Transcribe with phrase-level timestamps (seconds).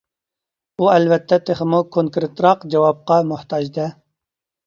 [0.83, 3.87] ئۇ ئەلۋەتتە تېخىمۇ كونكرېتراق جاۋابقا موھتاج-دە!